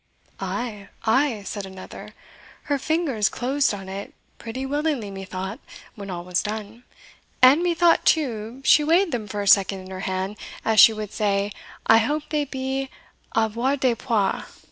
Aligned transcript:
"Ay, 0.39 0.87
ay," 1.05 1.43
said 1.45 1.63
another, 1.63 2.15
"her 2.63 2.79
fingers 2.79 3.29
closed 3.29 3.71
on 3.71 3.87
it 3.87 4.15
pretty 4.39 4.65
willingly 4.65 5.11
methought, 5.11 5.59
when 5.93 6.09
all 6.09 6.23
was 6.23 6.41
done; 6.41 6.83
and 7.39 7.61
methought, 7.61 8.03
too, 8.03 8.61
she 8.65 8.83
weighed 8.83 9.11
them 9.11 9.27
for 9.27 9.43
a 9.43 9.47
second 9.47 9.79
in 9.81 9.91
her 9.91 9.99
hand, 10.09 10.37
as 10.65 10.79
she 10.79 10.91
would 10.91 11.13
say, 11.13 11.51
I 11.85 11.99
hope 11.99 12.23
they 12.31 12.45
be 12.45 12.89
avoirdupois." 13.35 14.45